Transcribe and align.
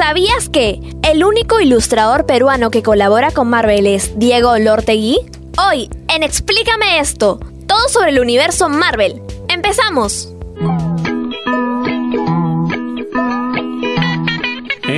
¿Sabías 0.00 0.48
que 0.48 0.80
el 1.02 1.22
único 1.24 1.60
ilustrador 1.60 2.24
peruano 2.24 2.70
que 2.70 2.82
colabora 2.82 3.32
con 3.32 3.50
Marvel 3.50 3.86
es 3.86 4.18
Diego 4.18 4.56
Lortegui? 4.56 5.18
Hoy, 5.58 5.90
en 6.08 6.22
Explícame 6.22 7.00
esto, 7.00 7.38
todo 7.66 7.86
sobre 7.90 8.08
el 8.08 8.18
universo 8.18 8.70
Marvel. 8.70 9.20
¡Empezamos! 9.48 10.30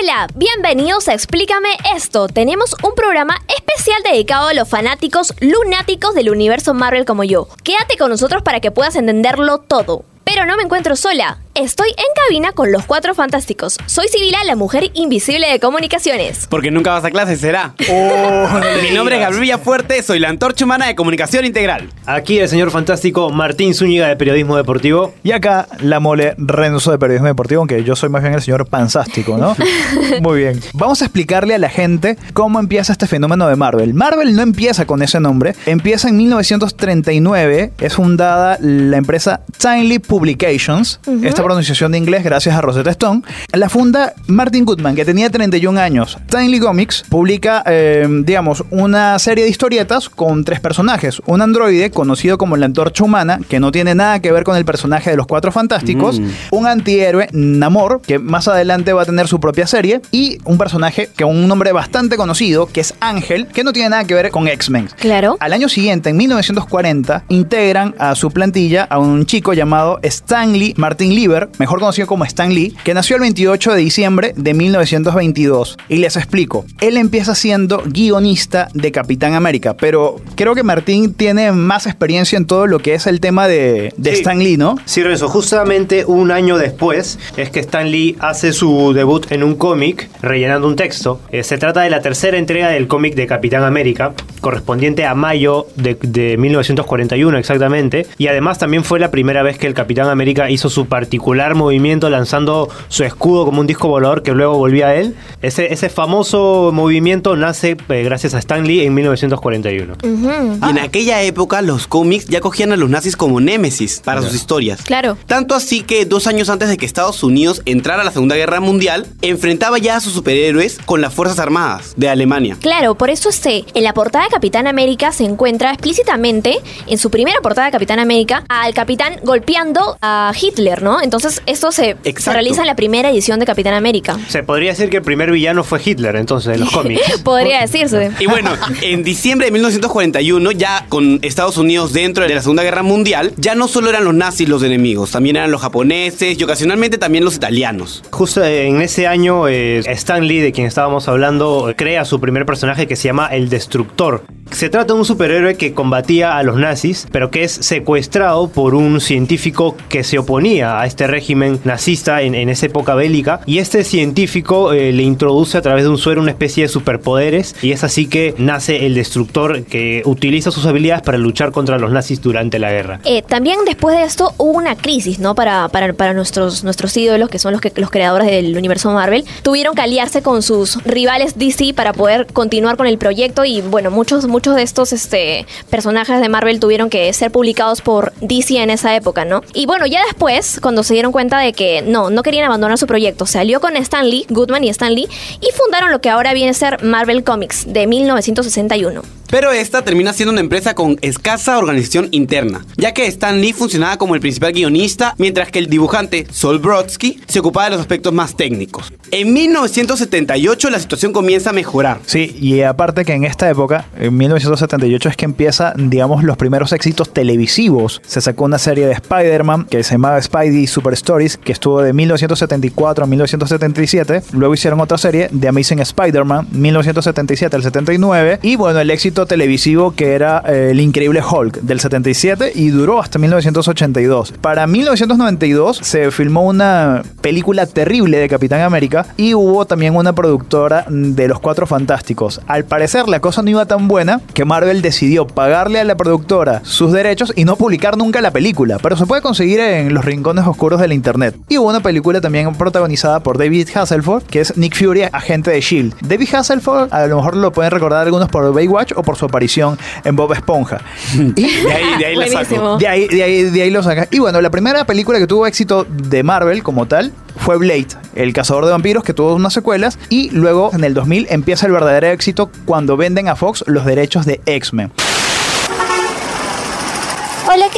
Hola, 0.00 0.26
bienvenidos 0.34 1.08
a 1.08 1.14
Explícame 1.14 1.68
esto. 1.94 2.26
Tenemos 2.26 2.74
un 2.82 2.94
programa 2.94 3.36
especial 3.48 4.02
dedicado 4.02 4.48
a 4.48 4.54
los 4.54 4.68
fanáticos 4.68 5.34
lunáticos 5.40 6.14
del 6.14 6.30
universo 6.30 6.72
Marvel 6.72 7.04
como 7.04 7.24
yo. 7.24 7.48
Quédate 7.62 7.98
con 7.98 8.08
nosotros 8.08 8.42
para 8.42 8.60
que 8.60 8.70
puedas 8.70 8.96
entenderlo 8.96 9.58
todo. 9.58 10.04
Pero 10.24 10.46
no 10.46 10.56
me 10.56 10.62
encuentro 10.62 10.96
sola. 10.96 11.40
Estoy 11.54 11.90
en 11.90 12.04
cabina 12.26 12.52
con 12.52 12.72
los 12.72 12.86
cuatro 12.86 13.14
fantásticos. 13.14 13.76
Soy 13.84 14.08
Sibila, 14.08 14.42
la 14.44 14.56
mujer 14.56 14.90
invisible 14.94 15.46
de 15.50 15.60
comunicaciones. 15.60 16.46
Porque 16.48 16.70
nunca 16.70 16.92
vas 16.92 17.04
a 17.04 17.10
clase, 17.10 17.36
será. 17.36 17.74
Mi 17.78 18.96
nombre 18.96 19.16
es 19.16 19.20
Gabriel 19.20 19.42
Villafuerte, 19.42 20.02
soy 20.02 20.18
la 20.18 20.30
antorcha 20.30 20.64
humana 20.64 20.86
de 20.86 20.94
comunicación 20.94 21.44
integral. 21.44 21.90
Aquí 22.06 22.38
el 22.38 22.48
señor 22.48 22.70
fantástico 22.70 23.28
Martín 23.28 23.74
Zúñiga 23.74 24.08
de 24.08 24.16
Periodismo 24.16 24.56
Deportivo. 24.56 25.12
Y 25.22 25.32
acá 25.32 25.68
la 25.80 26.00
mole 26.00 26.34
Renzo 26.38 26.90
de 26.90 26.98
Periodismo 26.98 27.28
Deportivo, 27.28 27.58
aunque 27.58 27.84
yo 27.84 27.96
soy 27.96 28.08
más 28.08 28.22
bien 28.22 28.32
el 28.32 28.40
señor 28.40 28.66
panzástico, 28.66 29.36
¿no? 29.36 29.54
Muy 30.22 30.38
bien. 30.38 30.58
Vamos 30.72 31.02
a 31.02 31.04
explicarle 31.04 31.54
a 31.54 31.58
la 31.58 31.68
gente 31.68 32.16
cómo 32.32 32.60
empieza 32.60 32.92
este 32.92 33.06
fenómeno 33.06 33.46
de 33.46 33.56
Marvel. 33.56 33.92
Marvel 33.92 34.34
no 34.34 34.40
empieza 34.40 34.86
con 34.86 35.02
ese 35.02 35.20
nombre, 35.20 35.54
empieza 35.66 36.08
en 36.08 36.16
1939, 36.16 37.72
es 37.78 37.94
fundada 37.94 38.56
la 38.58 38.96
empresa 38.96 39.42
Timely 39.58 39.98
Publications, 39.98 40.98
esta 41.22 41.41
pronunciación 41.42 41.92
de 41.92 41.98
inglés 41.98 42.24
gracias 42.24 42.54
a 42.54 42.60
Rosetta 42.60 42.90
Stone. 42.90 43.22
La 43.52 43.68
funda 43.68 44.14
Martin 44.26 44.64
Goodman, 44.64 44.94
que 44.94 45.04
tenía 45.04 45.28
31 45.28 45.78
años. 45.80 46.18
Timely 46.28 46.60
Comics 46.60 47.04
publica, 47.08 47.62
eh, 47.66 48.06
digamos, 48.24 48.64
una 48.70 49.18
serie 49.18 49.44
de 49.44 49.50
historietas 49.50 50.08
con 50.08 50.44
tres 50.44 50.60
personajes. 50.60 51.20
Un 51.26 51.42
androide 51.42 51.90
conocido 51.90 52.38
como 52.38 52.56
la 52.56 52.66
antorcha 52.66 53.04
humana, 53.04 53.40
que 53.48 53.60
no 53.60 53.72
tiene 53.72 53.94
nada 53.94 54.20
que 54.20 54.32
ver 54.32 54.44
con 54.44 54.56
el 54.56 54.64
personaje 54.64 55.10
de 55.10 55.16
los 55.16 55.26
Cuatro 55.26 55.52
Fantásticos. 55.52 56.20
Mm. 56.20 56.28
Un 56.52 56.66
antihéroe, 56.66 57.28
Namor, 57.32 58.00
que 58.02 58.18
más 58.18 58.48
adelante 58.48 58.92
va 58.92 59.02
a 59.02 59.06
tener 59.06 59.26
su 59.26 59.40
propia 59.40 59.66
serie. 59.66 60.00
Y 60.12 60.38
un 60.44 60.58
personaje 60.58 61.10
que 61.16 61.24
un 61.24 61.48
nombre 61.48 61.72
bastante 61.72 62.16
conocido, 62.16 62.66
que 62.66 62.80
es 62.80 62.94
Ángel, 63.00 63.48
que 63.48 63.64
no 63.64 63.72
tiene 63.72 63.90
nada 63.90 64.04
que 64.04 64.14
ver 64.14 64.30
con 64.30 64.46
X-Men. 64.46 64.88
Claro. 64.98 65.36
Al 65.40 65.52
año 65.52 65.68
siguiente, 65.68 66.10
en 66.10 66.16
1940, 66.16 67.24
integran 67.28 67.94
a 67.98 68.14
su 68.14 68.30
plantilla 68.30 68.84
a 68.84 68.98
un 68.98 69.26
chico 69.26 69.52
llamado 69.54 69.98
Stanley 70.02 70.74
Martin 70.76 71.14
Lieber, 71.14 71.31
mejor 71.58 71.80
conocido 71.80 72.06
como 72.06 72.24
Stan 72.24 72.52
Lee, 72.52 72.74
que 72.84 72.94
nació 72.94 73.16
el 73.16 73.22
28 73.22 73.72
de 73.72 73.78
diciembre 73.80 74.32
de 74.36 74.54
1922. 74.54 75.76
Y 75.88 75.96
les 75.96 76.16
explico, 76.16 76.64
él 76.80 76.96
empieza 76.96 77.34
siendo 77.34 77.82
guionista 77.86 78.68
de 78.74 78.92
Capitán 78.92 79.34
América, 79.34 79.74
pero 79.76 80.16
creo 80.36 80.54
que 80.54 80.62
Martín 80.62 81.14
tiene 81.14 81.52
más 81.52 81.86
experiencia 81.86 82.36
en 82.36 82.46
todo 82.46 82.66
lo 82.66 82.78
que 82.78 82.94
es 82.94 83.06
el 83.06 83.20
tema 83.20 83.48
de, 83.48 83.92
de 83.96 84.10
Sí. 84.12 84.16
Stan 84.18 84.38
Lee, 84.38 84.56
¿no? 84.56 84.76
Sí, 84.84 85.02
Renzo, 85.02 85.28
justamente 85.28 86.04
un 86.04 86.30
año 86.30 86.58
después 86.58 87.18
es 87.36 87.50
que 87.50 87.60
Stan 87.60 87.90
Lee 87.90 88.16
hace 88.20 88.52
su 88.52 88.92
debut 88.92 89.30
en 89.32 89.42
un 89.42 89.54
cómic 89.54 90.08
rellenando 90.20 90.68
un 90.68 90.76
texto. 90.76 91.20
Eh, 91.30 91.42
se 91.42 91.56
trata 91.58 91.80
de 91.82 91.90
la 91.90 92.00
tercera 92.02 92.36
entrega 92.38 92.68
del 92.68 92.86
cómic 92.88 93.14
de 93.14 93.26
Capitán 93.26 93.64
América, 93.64 94.12
correspondiente 94.40 95.06
a 95.06 95.14
mayo 95.14 95.66
de, 95.76 95.96
de 96.02 96.36
1941 96.36 97.38
exactamente. 97.38 98.06
Y 98.18 98.26
además 98.26 98.58
también 98.58 98.84
fue 98.84 99.00
la 99.00 99.10
primera 99.10 99.42
vez 99.42 99.58
que 99.58 99.66
el 99.66 99.74
Capitán 99.74 100.08
América 100.08 100.50
hizo 100.50 100.68
su 100.68 100.86
particular 100.86 101.21
movimiento 101.54 102.10
lanzando 102.10 102.68
su 102.88 103.04
escudo 103.04 103.44
como 103.44 103.60
un 103.60 103.66
disco 103.66 103.88
volador 103.88 104.22
que 104.22 104.32
luego 104.32 104.56
volvía 104.56 104.88
a 104.88 104.94
él. 104.94 105.14
Ese, 105.40 105.72
ese 105.72 105.88
famoso 105.88 106.70
movimiento 106.72 107.36
nace 107.36 107.76
eh, 107.88 108.02
gracias 108.04 108.34
a 108.34 108.38
Stan 108.38 108.66
Lee 108.66 108.84
en 108.84 108.94
1941. 108.94 109.94
Y 110.02 110.70
en 110.70 110.78
aquella 110.78 111.22
época 111.22 111.62
los 111.62 111.86
cómics 111.86 112.26
ya 112.26 112.40
cogían 112.40 112.72
a 112.72 112.76
los 112.76 112.90
nazis 112.90 113.16
como 113.16 113.40
némesis 113.40 114.00
para 114.04 114.22
sus 114.22 114.34
historias. 114.34 114.82
Claro. 114.82 115.16
Tanto 115.26 115.54
así 115.54 115.82
que 115.82 116.04
dos 116.04 116.26
años 116.26 116.48
antes 116.48 116.68
de 116.68 116.76
que 116.76 116.86
Estados 116.86 117.22
Unidos 117.22 117.62
entrara 117.64 118.02
a 118.02 118.04
la 118.04 118.12
Segunda 118.12 118.36
Guerra 118.36 118.60
Mundial, 118.60 119.06
enfrentaba 119.22 119.78
ya 119.78 119.96
a 119.96 120.00
sus 120.00 120.12
superhéroes 120.12 120.78
con 120.84 121.00
las 121.00 121.12
Fuerzas 121.14 121.38
Armadas 121.38 121.94
de 121.96 122.08
Alemania. 122.08 122.56
Claro, 122.60 122.94
por 122.94 123.10
eso 123.10 123.28
este, 123.28 123.64
en 123.74 123.84
la 123.84 123.94
portada 123.94 124.24
de 124.24 124.30
Capitán 124.30 124.66
América 124.66 125.12
se 125.12 125.24
encuentra 125.24 125.70
explícitamente, 125.70 126.60
en 126.86 126.98
su 126.98 127.10
primera 127.10 127.40
portada 127.40 127.66
de 127.66 127.72
Capitán 127.72 127.98
América, 127.98 128.44
al 128.48 128.74
capitán 128.74 129.20
golpeando 129.22 129.96
a 130.00 130.32
Hitler, 130.38 130.82
¿no? 130.82 131.00
Entonces 131.12 131.42
esto 131.44 131.72
se, 131.72 131.94
realiza 132.24 132.62
en 132.62 132.66
la 132.66 132.74
primera 132.74 133.10
edición 133.10 133.38
de 133.38 133.44
Capitán 133.44 133.74
América. 133.74 134.18
Se 134.28 134.42
podría 134.42 134.70
decir 134.70 134.88
que 134.88 134.96
el 134.96 135.02
primer 135.02 135.30
villano 135.30 135.62
fue 135.62 135.78
Hitler, 135.84 136.16
entonces, 136.16 136.54
en 136.54 136.60
los 136.60 136.70
cómics. 136.72 137.20
Podría 137.22 137.60
decirse. 137.60 138.12
Y 138.18 138.24
bueno, 138.24 138.52
en 138.80 139.04
diciembre 139.04 139.48
de 139.48 139.52
1941, 139.52 140.52
ya 140.52 140.86
con 140.88 141.18
Estados 141.20 141.58
Unidos 141.58 141.92
dentro 141.92 142.26
de 142.26 142.34
la 142.34 142.40
Segunda 142.40 142.62
Guerra 142.62 142.82
Mundial, 142.82 143.34
ya 143.36 143.54
no 143.54 143.68
solo 143.68 143.90
eran 143.90 144.06
los 144.06 144.14
nazis 144.14 144.48
los 144.48 144.62
enemigos, 144.62 145.10
también 145.10 145.36
eran 145.36 145.50
los 145.50 145.60
japoneses 145.60 146.40
y 146.40 146.42
ocasionalmente 146.44 146.96
también 146.96 147.26
los 147.26 147.36
italianos. 147.36 148.02
Justo 148.10 148.42
en 148.42 148.80
ese 148.80 149.06
año, 149.06 149.48
eh, 149.48 149.80
Stan 149.80 150.26
Lee, 150.26 150.38
de 150.38 150.52
quien 150.52 150.66
estábamos 150.66 151.08
hablando, 151.08 151.68
eh, 151.68 151.76
crea 151.76 152.06
su 152.06 152.20
primer 152.20 152.46
personaje 152.46 152.86
que 152.86 152.96
se 152.96 153.08
llama 153.08 153.26
El 153.26 153.50
Destructor. 153.50 154.24
Se 154.50 154.68
trata 154.68 154.92
de 154.92 154.98
un 154.98 155.04
superhéroe 155.04 155.56
que 155.56 155.72
combatía 155.72 156.36
a 156.36 156.42
los 156.42 156.56
nazis, 156.56 157.06
pero 157.10 157.30
que 157.30 157.44
es 157.44 157.52
secuestrado 157.52 158.48
por 158.48 158.74
un 158.74 159.00
científico 159.00 159.76
que 159.88 160.04
se 160.04 160.18
oponía 160.18 160.78
a 160.78 160.86
este 160.86 161.01
régimen 161.06 161.60
nazista 161.64 162.22
en, 162.22 162.34
en 162.34 162.48
esa 162.48 162.66
época 162.66 162.94
bélica. 162.94 163.40
Y 163.46 163.58
este 163.58 163.84
científico 163.84 164.72
eh, 164.72 164.92
le 164.92 165.02
introduce 165.02 165.58
a 165.58 165.62
través 165.62 165.84
de 165.84 165.90
un 165.90 165.98
suero 165.98 166.20
una 166.20 166.30
especie 166.30 166.64
de 166.64 166.68
superpoderes. 166.68 167.54
Y 167.62 167.72
es 167.72 167.84
así 167.84 168.06
que 168.06 168.34
nace 168.38 168.86
el 168.86 168.94
Destructor, 168.94 169.64
que 169.64 170.02
utiliza 170.04 170.50
sus 170.50 170.66
habilidades 170.66 171.02
para 171.02 171.18
luchar 171.18 171.52
contra 171.52 171.78
los 171.78 171.90
nazis 171.90 172.20
durante 172.20 172.58
la 172.58 172.70
guerra. 172.70 173.00
Eh, 173.04 173.22
también 173.22 173.58
después 173.66 173.96
de 173.96 174.04
esto 174.04 174.34
hubo 174.38 174.52
una 174.52 174.76
crisis, 174.76 175.18
¿no? 175.18 175.34
Para, 175.34 175.68
para, 175.68 175.92
para 175.92 176.14
nuestros, 176.14 176.64
nuestros 176.64 176.96
ídolos, 176.96 177.28
que 177.28 177.38
son 177.38 177.52
los, 177.52 177.60
que, 177.60 177.72
los 177.76 177.90
creadores 177.90 178.28
del 178.28 178.56
universo 178.56 178.90
Marvel. 178.92 179.24
Tuvieron 179.42 179.74
que 179.74 179.82
aliarse 179.82 180.22
con 180.22 180.42
sus 180.42 180.82
rivales 180.84 181.38
DC 181.38 181.74
para 181.74 181.92
poder 181.92 182.26
continuar 182.32 182.76
con 182.76 182.86
el 182.86 182.98
proyecto. 182.98 183.44
Y 183.44 183.60
bueno, 183.62 183.90
muchos, 183.90 184.26
muchos 184.26 184.56
de 184.56 184.62
estos 184.62 184.92
este, 184.92 185.46
personajes 185.70 186.20
de 186.20 186.28
Marvel 186.28 186.60
tuvieron 186.60 186.90
que 186.90 187.12
ser 187.12 187.30
publicados 187.30 187.80
por 187.80 188.12
DC 188.20 188.62
en 188.62 188.70
esa 188.70 188.94
época, 188.94 189.24
¿no? 189.24 189.42
Y 189.54 189.66
bueno, 189.66 189.86
ya 189.86 190.04
después, 190.06 190.60
cuando 190.60 190.82
se 190.82 190.91
dieron 190.92 191.12
cuenta 191.12 191.38
de 191.38 191.52
que 191.52 191.82
no, 191.82 192.10
no 192.10 192.22
querían 192.22 192.44
abandonar 192.44 192.78
su 192.78 192.86
proyecto, 192.86 193.26
se 193.26 193.38
alió 193.38 193.60
con 193.60 193.76
Stan 193.76 194.08
Lee, 194.08 194.26
Goodman 194.28 194.64
y 194.64 194.68
Stan 194.70 194.94
Lee, 194.94 195.08
y 195.40 195.48
fundaron 195.56 195.90
lo 195.90 196.00
que 196.00 196.10
ahora 196.10 196.32
viene 196.34 196.50
a 196.50 196.54
ser 196.54 196.82
Marvel 196.82 197.24
Comics 197.24 197.72
de 197.72 197.86
1961. 197.86 199.02
Pero 199.32 199.50
esta 199.50 199.80
termina 199.80 200.12
siendo 200.12 200.30
una 200.30 200.42
empresa 200.42 200.74
con 200.74 200.98
escasa 201.00 201.56
organización 201.56 202.08
interna, 202.10 202.66
ya 202.76 202.92
que 202.92 203.06
Stan 203.06 203.40
Lee 203.40 203.54
funcionaba 203.54 203.96
como 203.96 204.14
el 204.14 204.20
principal 204.20 204.52
guionista, 204.52 205.14
mientras 205.16 205.50
que 205.50 205.58
el 205.58 205.68
dibujante 205.68 206.26
Sol 206.30 206.58
Brodsky 206.58 207.18
se 207.28 207.40
ocupaba 207.40 207.64
de 207.64 207.70
los 207.70 207.80
aspectos 207.80 208.12
más 208.12 208.36
técnicos. 208.36 208.92
En 209.10 209.32
1978 209.32 210.68
la 210.68 210.78
situación 210.78 211.14
comienza 211.14 211.48
a 211.48 211.54
mejorar. 211.54 212.00
Sí, 212.04 212.36
y 212.42 212.60
aparte 212.60 213.06
que 213.06 213.14
en 213.14 213.24
esta 213.24 213.48
época, 213.48 213.86
en 213.98 214.14
1978 214.18 215.08
es 215.08 215.16
que 215.16 215.24
empieza, 215.24 215.72
digamos, 215.78 216.24
los 216.24 216.36
primeros 216.36 216.74
éxitos 216.74 217.10
televisivos. 217.14 218.02
Se 218.06 218.20
sacó 218.20 218.44
una 218.44 218.58
serie 218.58 218.86
de 218.86 218.92
Spider-Man 218.92 219.64
que 219.64 219.82
se 219.82 219.92
llamaba 219.92 220.20
Spidey 220.20 220.66
Super 220.82 220.94
Stories, 220.94 221.36
que 221.36 221.52
estuvo 221.52 221.80
de 221.80 221.92
1974 221.92 223.04
a 223.04 223.06
1977. 223.06 224.22
Luego 224.32 224.52
hicieron 224.52 224.80
otra 224.80 224.98
serie 224.98 225.28
de 225.30 225.46
Amazing 225.46 225.78
Spider-Man, 225.78 226.48
1977 226.50 227.54
al 227.54 227.62
79. 227.62 228.40
Y 228.42 228.56
bueno, 228.56 228.80
el 228.80 228.90
éxito 228.90 229.24
televisivo 229.26 229.92
que 229.92 230.14
era 230.14 230.42
eh, 230.44 230.70
El 230.72 230.80
Increíble 230.80 231.22
Hulk 231.22 231.60
del 231.60 231.78
77 231.78 232.50
y 232.56 232.70
duró 232.70 232.98
hasta 233.00 233.20
1982. 233.20 234.32
Para 234.40 234.66
1992 234.66 235.76
se 235.76 236.10
filmó 236.10 236.42
una 236.42 237.04
película 237.20 237.66
terrible 237.66 238.18
de 238.18 238.28
Capitán 238.28 238.62
América 238.62 239.06
y 239.16 239.34
hubo 239.34 239.64
también 239.66 239.94
una 239.94 240.12
productora 240.14 240.84
de 240.88 241.28
Los 241.28 241.38
Cuatro 241.38 241.68
Fantásticos. 241.68 242.40
Al 242.48 242.64
parecer 242.64 243.08
la 243.08 243.20
cosa 243.20 243.42
no 243.42 243.50
iba 243.50 243.66
tan 243.66 243.86
buena 243.86 244.20
que 244.34 244.44
Marvel 244.44 244.82
decidió 244.82 245.28
pagarle 245.28 245.78
a 245.78 245.84
la 245.84 245.96
productora 245.96 246.60
sus 246.64 246.90
derechos 246.90 247.32
y 247.36 247.44
no 247.44 247.54
publicar 247.54 247.96
nunca 247.96 248.20
la 248.20 248.32
película, 248.32 248.78
pero 248.82 248.96
se 248.96 249.06
puede 249.06 249.22
conseguir 249.22 249.60
en 249.60 249.94
los 249.94 250.04
rincones 250.04 250.44
oscuros 250.44 250.61
oscuros 250.62 250.80
del 250.80 250.92
internet. 250.92 251.34
Y 251.48 251.58
hubo 251.58 251.68
una 251.70 251.80
película 251.80 252.20
también 252.20 252.54
protagonizada 252.54 253.18
por 253.18 253.36
David 253.36 253.68
Hasselhoff, 253.74 254.22
que 254.30 254.40
es 254.40 254.56
Nick 254.56 254.76
Fury, 254.76 255.02
agente 255.10 255.50
de 255.50 255.60
Shield. 255.60 255.92
David 256.02 256.32
Hasselhoff, 256.32 256.92
a 256.92 257.06
lo 257.08 257.16
mejor 257.16 257.36
lo 257.36 257.50
pueden 257.50 257.72
recordar 257.72 258.06
algunos 258.06 258.28
por 258.28 258.54
Baywatch 258.54 258.92
o 258.94 259.02
por 259.02 259.16
su 259.16 259.24
aparición 259.24 259.76
en 260.04 260.14
Bob 260.14 260.32
Esponja. 260.32 260.80
Y 261.34 261.42
De 261.42 261.72
ahí, 261.72 261.98
de 261.98 262.06
ahí 262.06 262.14
la 262.14 262.26
saco. 262.28 262.36
Buenísimo. 262.36 262.78
de 262.78 262.86
ahí, 262.86 263.08
de, 263.08 263.22
ahí, 263.24 263.42
de 263.50 263.62
ahí 263.62 263.70
lo 263.70 263.82
saca. 263.82 264.06
Y 264.12 264.20
bueno, 264.20 264.40
la 264.40 264.50
primera 264.50 264.84
película 264.84 265.18
que 265.18 265.26
tuvo 265.26 265.48
éxito 265.48 265.84
de 265.88 266.22
Marvel 266.22 266.62
como 266.62 266.86
tal 266.86 267.12
fue 267.38 267.56
Blade, 267.56 267.88
el 268.14 268.32
cazador 268.32 268.64
de 268.66 268.70
vampiros, 268.70 269.02
que 269.02 269.14
tuvo 269.14 269.34
unas 269.34 269.52
secuelas. 269.52 269.98
Y 270.10 270.30
luego 270.30 270.70
en 270.74 270.84
el 270.84 270.94
2000 270.94 271.26
empieza 271.30 271.66
el 271.66 271.72
verdadero 271.72 272.06
éxito 272.06 272.52
cuando 272.66 272.96
venden 272.96 273.28
a 273.28 273.34
Fox 273.34 273.64
los 273.66 273.84
derechos 273.84 274.26
de 274.26 274.40
X-Men. 274.46 274.92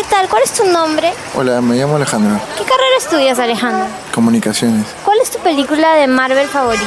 Hola, 0.05 0.11
¿qué 0.11 0.17
tal? 0.17 0.29
¿Cuál 0.29 0.43
es 0.43 0.53
tu 0.53 0.65
nombre? 0.65 1.13
Hola, 1.35 1.61
me 1.61 1.77
llamo 1.77 1.97
Alejandro. 1.97 2.39
¿Qué 2.59 2.65
carrera 2.65 2.97
estudias, 2.99 3.39
Alejandro? 3.39 3.87
Comunicaciones. 4.13 4.87
¿Cuál 5.05 5.19
es 5.23 5.31
tu 5.31 5.39
película 5.39 5.95
de 5.95 6.07
Marvel 6.07 6.47
favorita? 6.49 6.85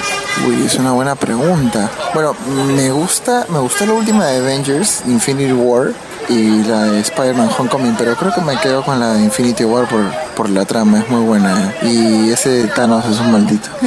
Uy, 0.47 0.65
es 0.65 0.75
una 0.75 0.91
buena 0.91 1.15
pregunta. 1.15 1.89
Bueno, 2.13 2.35
me 2.75 2.91
gusta, 2.91 3.45
me 3.49 3.59
gusta 3.59 3.85
la 3.85 3.93
última 3.93 4.25
de 4.25 4.37
Avengers, 4.37 5.03
Infinity 5.07 5.53
War, 5.53 5.93
y 6.29 6.63
la 6.63 6.83
de 6.83 6.99
Spider-Man 6.99 7.49
Homecoming, 7.57 7.95
pero 7.97 8.15
creo 8.15 8.33
que 8.33 8.41
me 8.41 8.57
quedo 8.59 8.83
con 8.83 8.99
la 8.99 9.13
de 9.13 9.23
Infinity 9.23 9.63
War 9.63 9.87
por, 9.87 10.11
por 10.35 10.49
la 10.49 10.65
trama, 10.65 10.99
es 10.99 11.09
muy 11.09 11.21
buena. 11.21 11.73
¿eh? 11.81 11.87
Y 11.87 12.31
ese 12.31 12.67
Thanos 12.67 13.05
es 13.05 13.19
un 13.19 13.31
maldito. 13.31 13.69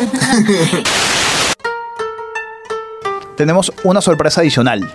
Tenemos 3.37 3.73
una 3.85 4.01
sorpresa 4.01 4.41
adicional. 4.41 4.93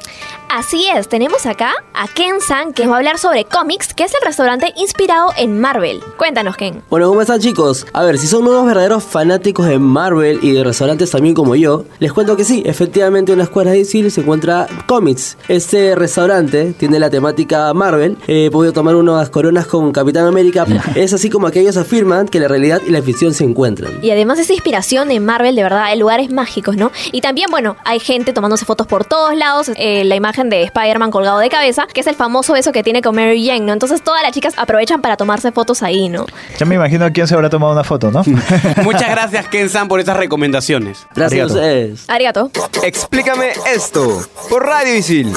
Así 0.55 0.87
es, 0.95 1.09
tenemos 1.09 1.45
acá 1.47 1.73
a 1.93 2.07
Ken 2.07 2.39
San 2.39 2.71
que 2.71 2.83
nos 2.83 2.91
va 2.93 2.95
a 2.95 2.99
hablar 2.99 3.17
sobre 3.17 3.43
cómics, 3.43 3.93
que 3.93 4.05
es 4.05 4.13
el 4.13 4.25
restaurante 4.25 4.73
inspirado 4.77 5.33
en 5.37 5.59
Marvel. 5.59 6.01
Cuéntanos, 6.17 6.55
Ken. 6.55 6.81
Bueno, 6.89 7.09
¿cómo 7.09 7.19
están 7.19 7.41
chicos? 7.41 7.85
A 7.91 8.05
ver, 8.05 8.17
si 8.17 8.25
son 8.25 8.47
unos 8.47 8.65
verdaderos 8.65 9.03
fanáticos 9.03 9.67
de 9.67 9.79
Marvel 9.79 10.39
y 10.41 10.53
de 10.53 10.63
restaurantes 10.63 11.11
también 11.11 11.35
como 11.35 11.57
yo, 11.57 11.83
les 11.99 12.13
cuento 12.13 12.37
que 12.37 12.45
sí, 12.45 12.63
efectivamente 12.65 13.33
en 13.33 13.39
la 13.39 13.43
escuela 13.43 13.71
de 13.71 13.79
Isil 13.79 14.09
se 14.09 14.21
encuentra 14.21 14.65
cómics. 14.85 15.37
Este 15.49 15.93
restaurante 15.93 16.71
tiene 16.71 16.99
la 16.99 17.09
temática 17.09 17.73
Marvel, 17.73 18.17
he 18.25 18.49
podido 18.49 18.71
tomar 18.71 18.95
unas 18.95 19.29
coronas 19.29 19.67
con 19.67 19.91
Capitán 19.91 20.25
América, 20.25 20.65
es 20.95 21.11
así 21.11 21.29
como 21.29 21.47
aquellos 21.47 21.75
afirman 21.75 22.29
que 22.29 22.39
la 22.39 22.47
realidad 22.47 22.81
y 22.87 22.91
la 22.91 23.01
ficción 23.01 23.33
se 23.33 23.43
encuentran. 23.43 23.99
Y 24.01 24.09
además 24.09 24.39
esa 24.39 24.53
inspiración 24.53 25.11
en 25.11 25.25
Marvel, 25.25 25.53
de 25.57 25.63
verdad, 25.63 25.83
hay 25.83 25.99
lugares 25.99 26.31
mágicos, 26.31 26.77
¿no? 26.77 26.93
Y 27.11 27.19
también, 27.19 27.47
bueno, 27.51 27.75
hay 27.83 27.99
gente 27.99 28.31
tomándose 28.31 28.63
fotos 28.63 28.87
por 28.87 29.03
todos 29.03 29.35
lados, 29.35 29.69
eh, 29.75 30.05
la 30.05 30.15
imagen 30.15 30.44
de 30.49 30.63
Spider-Man 30.63 31.11
colgado 31.11 31.39
de 31.39 31.49
cabeza, 31.49 31.87
que 31.91 32.01
es 32.01 32.07
el 32.07 32.15
famoso 32.15 32.53
beso 32.53 32.71
que 32.71 32.83
tiene 32.83 33.01
con 33.01 33.15
Mary 33.15 33.45
Jane, 33.45 33.61
¿no? 33.61 33.73
Entonces 33.73 34.03
todas 34.03 34.21
las 34.23 34.31
chicas 34.31 34.53
aprovechan 34.57 35.01
para 35.01 35.17
tomarse 35.17 35.51
fotos 35.51 35.83
ahí, 35.83 36.09
¿no? 36.09 36.25
Ya 36.57 36.65
me 36.65 36.75
imagino 36.75 37.11
quién 37.11 37.27
se 37.27 37.35
habrá 37.35 37.49
tomado 37.49 37.73
una 37.73 37.83
foto, 37.83 38.11
¿no? 38.11 38.23
Muchas 38.83 39.09
gracias, 39.09 39.47
Ken-san, 39.47 39.87
por 39.87 39.99
estas 39.99 40.17
recomendaciones. 40.17 41.07
Gracias 41.15 41.41
Arigato. 41.41 41.53
a 41.53 41.55
ustedes. 41.57 42.09
Arigato. 42.09 42.51
Explícame 42.83 43.51
esto 43.73 44.25
por 44.49 44.65
Radio 44.65 44.95
Isil. 44.95 45.33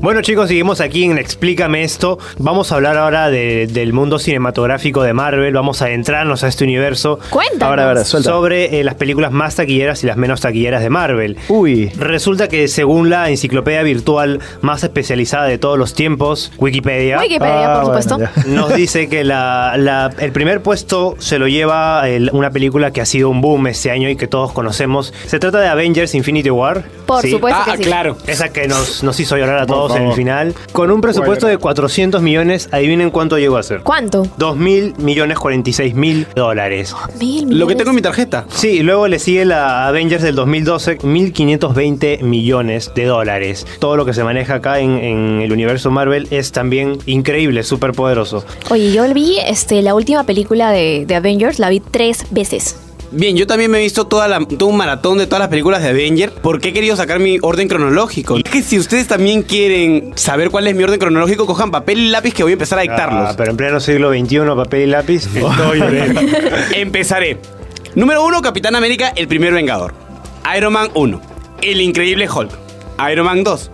Bueno 0.00 0.22
chicos, 0.22 0.46
seguimos 0.48 0.80
aquí 0.80 1.04
en 1.04 1.18
Explícame 1.18 1.82
esto. 1.82 2.18
Vamos 2.38 2.70
a 2.70 2.76
hablar 2.76 2.96
ahora 2.96 3.30
de- 3.30 3.66
del 3.66 3.92
mundo 3.92 4.20
cinematográfico 4.20 5.02
de 5.02 5.12
Marvel. 5.12 5.52
Vamos 5.52 5.82
a 5.82 5.86
adentrarnos 5.86 6.44
a 6.44 6.48
este 6.48 6.62
universo 6.64 7.18
Cuéntanos. 7.30 7.62
Ahora, 7.78 8.04
sobre 8.04 8.78
eh, 8.78 8.84
las 8.84 8.94
películas 8.94 9.32
más 9.32 9.56
taquilleras 9.56 10.04
y 10.04 10.06
las 10.06 10.16
menos 10.16 10.40
taquilleras 10.40 10.82
de 10.82 10.90
Marvel. 10.90 11.36
Uy. 11.48 11.88
Resulta 11.98 12.46
que 12.48 12.68
según 12.68 13.10
la 13.10 13.28
enciclopedia 13.28 13.82
virtual 13.82 14.38
más 14.60 14.84
especializada 14.84 15.46
de 15.46 15.58
todos 15.58 15.76
los 15.76 15.94
tiempos, 15.94 16.52
Wikipedia, 16.58 17.18
Wikipedia, 17.18 17.74
Ah, 17.74 17.80
por 17.82 17.92
bueno, 17.92 18.02
supuesto. 18.02 18.32
ya. 18.46 18.46
nos 18.54 18.74
dice 18.76 19.08
que 19.08 19.24
la- 19.24 19.74
la- 19.76 20.12
el 20.20 20.30
primer 20.30 20.62
puesto 20.62 21.16
se 21.18 21.40
lo 21.40 21.48
lleva 21.48 22.08
el- 22.08 22.30
una 22.32 22.50
película 22.52 22.92
que 22.92 23.00
ha 23.00 23.06
sido 23.06 23.30
un 23.30 23.40
boom 23.40 23.66
este 23.66 23.90
año 23.90 24.08
y 24.08 24.14
que 24.14 24.28
todos 24.28 24.52
conocemos. 24.52 25.12
Se 25.26 25.40
trata 25.40 25.58
de 25.60 25.66
Avengers 25.68 26.14
Infinity 26.14 26.50
War. 26.50 26.84
Por 27.04 27.22
¿sí? 27.22 27.30
supuesto 27.32 27.60
Ah, 27.66 27.72
que 27.72 27.78
sí. 27.78 27.82
claro. 27.84 28.16
Esa 28.28 28.50
que 28.52 28.68
nos, 28.68 29.02
nos 29.02 29.18
hizo 29.18 29.36
llorar 29.36 29.58
a 29.58 29.66
todos 29.66 29.87
en 29.96 30.06
el 30.08 30.12
final. 30.12 30.54
Con 30.72 30.90
un 30.90 31.00
presupuesto 31.00 31.46
de 31.46 31.58
400 31.58 32.22
millones, 32.22 32.68
adivinen 32.72 33.10
cuánto 33.10 33.38
llegó 33.38 33.56
a 33.56 33.62
ser. 33.62 33.80
¿Cuánto? 33.82 34.26
2 34.36 34.56
mil 34.56 34.94
millones 34.98 35.38
46 35.38 35.94
mil 35.94 36.26
dólares. 36.34 36.94
Mil 37.18 37.58
Lo 37.58 37.66
que 37.66 37.74
tengo 37.74 37.90
en 37.90 37.96
mi 37.96 38.02
tarjeta. 38.02 38.46
Sí, 38.48 38.68
y 38.78 38.82
luego 38.82 39.08
le 39.08 39.18
sigue 39.18 39.44
la 39.44 39.86
Avengers 39.88 40.22
del 40.22 40.34
2012, 40.34 40.98
1.520 40.98 42.22
millones 42.22 42.92
de 42.94 43.04
dólares. 43.04 43.66
Todo 43.78 43.96
lo 43.96 44.04
que 44.04 44.14
se 44.14 44.24
maneja 44.24 44.54
acá 44.54 44.80
en, 44.80 44.98
en 44.98 45.40
el 45.42 45.52
universo 45.52 45.90
Marvel 45.90 46.28
es 46.30 46.52
también 46.52 46.98
increíble, 47.06 47.62
súper 47.62 47.92
poderoso. 47.92 48.44
Oye, 48.70 48.92
yo 48.92 49.12
vi 49.14 49.38
este, 49.38 49.82
la 49.82 49.94
última 49.94 50.24
película 50.24 50.70
de, 50.70 51.04
de 51.06 51.14
Avengers, 51.14 51.58
la 51.58 51.68
vi 51.70 51.80
tres 51.80 52.26
veces. 52.30 52.87
Bien, 53.10 53.36
yo 53.36 53.46
también 53.46 53.70
me 53.70 53.78
he 53.78 53.82
visto 53.82 54.06
toda 54.06 54.28
la, 54.28 54.38
todo 54.40 54.68
un 54.68 54.76
maratón 54.76 55.18
de 55.18 55.26
todas 55.26 55.40
las 55.40 55.48
películas 55.48 55.82
de 55.82 55.88
Avenger 55.88 56.30
porque 56.42 56.68
he 56.68 56.72
querido 56.72 56.94
sacar 56.94 57.20
mi 57.20 57.38
orden 57.40 57.66
cronológico. 57.66 58.36
Es 58.36 58.44
que 58.44 58.62
si 58.62 58.78
ustedes 58.78 59.08
también 59.08 59.42
quieren 59.42 60.12
saber 60.14 60.50
cuál 60.50 60.66
es 60.66 60.74
mi 60.74 60.84
orden 60.84 60.98
cronológico, 60.98 61.46
cojan 61.46 61.70
papel 61.70 61.98
y 61.98 62.08
lápiz 62.08 62.34
que 62.34 62.42
voy 62.42 62.52
a 62.52 62.54
empezar 62.54 62.78
a 62.78 62.82
dictarlos. 62.82 63.30
Ah, 63.30 63.34
pero 63.36 63.50
en 63.50 63.56
pleno 63.56 63.80
siglo 63.80 64.10
XXI, 64.10 64.40
papel 64.54 64.80
y 64.82 64.86
lápiz. 64.86 65.26
estoy 65.34 65.80
bien. 65.80 66.16
Empezaré. 66.74 67.38
Número 67.94 68.24
1, 68.26 68.42
Capitán 68.42 68.76
América, 68.76 69.12
el 69.16 69.26
primer 69.26 69.54
Vengador. 69.54 69.94
Iron 70.56 70.74
Man 70.74 70.90
1, 70.94 71.20
El 71.62 71.80
Increíble 71.80 72.28
Hulk. 72.28 72.50
Iron 73.10 73.24
Man 73.24 73.42
2, 73.42 73.70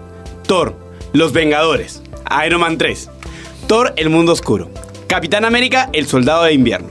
Thor, 0.46 0.76
Los 1.12 1.32
Vengadores. 1.32 2.02
Iron 2.46 2.60
Man 2.60 2.78
3, 2.78 3.10
Thor, 3.66 3.92
El 3.96 4.10
Mundo 4.10 4.32
Oscuro. 4.32 4.70
Capitán 5.08 5.44
América, 5.44 5.90
El 5.92 6.06
Soldado 6.06 6.44
de 6.44 6.52
Invierno. 6.52 6.90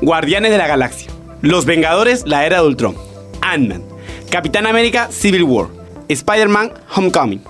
Guardianes 0.00 0.50
de 0.50 0.58
la 0.58 0.66
Galaxia. 0.66 1.11
Los 1.42 1.64
Vengadores, 1.66 2.22
La 2.24 2.46
Era 2.46 2.60
de 2.62 2.68
Ultron. 2.68 2.94
Ant-Man. 3.40 3.82
Capitán 4.30 4.64
América, 4.64 5.08
Civil 5.10 5.42
War. 5.42 5.66
Spider-Man, 6.08 6.72
Homecoming. 6.94 7.42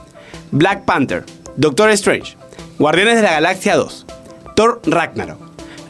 Black 0.50 0.86
Panther. 0.86 1.24
Doctor 1.56 1.90
Strange. 1.90 2.36
Guardianes 2.78 3.16
de 3.16 3.22
la 3.22 3.32
Galaxia 3.32 3.76
2. 3.76 4.06
Thor 4.56 4.80
Ragnarok. 4.86 5.38